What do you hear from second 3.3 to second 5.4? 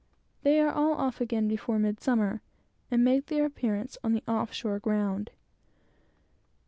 appearance on the "off shore ground."